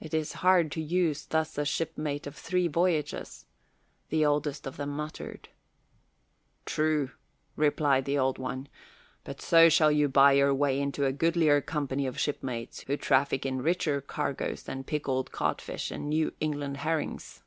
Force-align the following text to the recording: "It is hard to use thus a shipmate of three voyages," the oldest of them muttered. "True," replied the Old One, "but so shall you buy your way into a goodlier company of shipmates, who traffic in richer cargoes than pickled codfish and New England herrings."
"It 0.00 0.12
is 0.12 0.32
hard 0.42 0.72
to 0.72 0.82
use 0.82 1.24
thus 1.26 1.56
a 1.56 1.64
shipmate 1.64 2.26
of 2.26 2.34
three 2.34 2.66
voyages," 2.66 3.46
the 4.08 4.26
oldest 4.26 4.66
of 4.66 4.76
them 4.76 4.90
muttered. 4.96 5.50
"True," 6.66 7.12
replied 7.54 8.06
the 8.06 8.18
Old 8.18 8.38
One, 8.38 8.68
"but 9.22 9.40
so 9.40 9.68
shall 9.68 9.92
you 9.92 10.08
buy 10.08 10.32
your 10.32 10.52
way 10.52 10.80
into 10.80 11.06
a 11.06 11.12
goodlier 11.12 11.60
company 11.60 12.08
of 12.08 12.18
shipmates, 12.18 12.80
who 12.88 12.96
traffic 12.96 13.46
in 13.46 13.62
richer 13.62 14.00
cargoes 14.00 14.64
than 14.64 14.82
pickled 14.82 15.30
codfish 15.30 15.92
and 15.92 16.08
New 16.10 16.32
England 16.40 16.78
herrings." 16.78 17.44